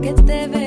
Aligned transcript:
que 0.00 0.12
te 0.14 0.46
ve 0.46 0.61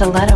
Stiletto, 0.00 0.29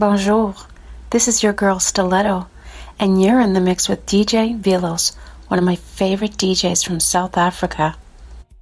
bonjour. 0.00 0.54
This 1.10 1.28
is 1.28 1.42
your 1.42 1.52
girl 1.52 1.78
Stiletto, 1.78 2.46
and 2.98 3.20
you're 3.20 3.38
in 3.38 3.52
the 3.52 3.60
mix 3.60 3.86
with 3.86 4.06
DJ 4.06 4.58
Vilos, 4.58 5.14
one 5.48 5.58
of 5.58 5.64
my 5.66 5.76
favorite 5.76 6.38
DJs 6.38 6.86
from 6.86 7.00
South 7.00 7.36
Africa. 7.36 7.96